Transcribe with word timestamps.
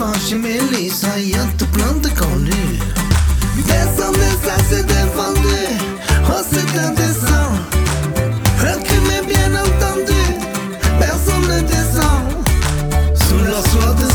vache 0.00 0.32
Mélissa, 0.32 1.18
y 1.18 1.34
a 1.34 1.44
tout 1.58 1.66
plein 1.66 1.92
de 1.92 2.08
connus. 2.08 2.78
Descendez, 3.66 4.34
ça 4.44 4.56
c'est 4.68 4.86
défendu. 4.86 5.60
Oh, 6.26 6.42
c'est 6.50 6.78
indécent. 6.78 7.50
Le 8.64 8.82
crime 8.82 9.10
est 9.18 9.26
bien 9.26 9.52
entendu. 9.66 10.22
Personne 10.98 11.46
ne 11.52 11.60
descend. 11.74 12.22
Sous 13.14 13.44
la 13.44 13.60
soie 13.70 13.94
de 14.02 14.06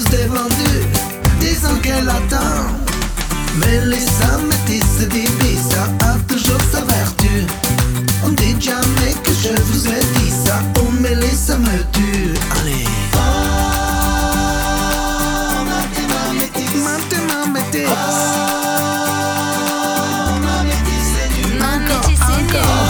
tous 0.00 0.10
des 0.16 0.26
vendus, 0.26 0.82
disant 1.40 1.76
qu'elle 1.82 2.08
attend. 2.08 2.66
Mais 3.56 3.84
les 3.86 4.06
améthystes 4.34 5.08
divisent, 5.08 5.68
ça 5.70 5.84
a 6.06 6.12
toujours 6.28 6.60
sa 6.72 6.80
vertu. 6.84 7.46
On 8.24 8.30
dit 8.30 8.56
jamais 8.60 9.14
que 9.22 9.32
je 9.32 9.60
vous 9.62 9.86
ai 9.88 10.00
dit 10.16 10.30
ça, 10.30 10.62
oh 10.78 10.90
mais 11.00 11.14
les 11.14 11.34
ça 11.34 11.56
me 11.58 11.82
tue. 11.92 12.34
Allez. 12.60 12.86
Oh, 13.14 13.18
mathémamétis. 15.64 16.78
Mathémamétis. 16.84 17.88
Oh, 17.88 17.94
mathémamétis. 20.42 21.58
Encore, 21.60 22.08
encore. 22.38 22.89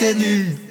c'est 0.00 0.14
nul. 0.14 0.69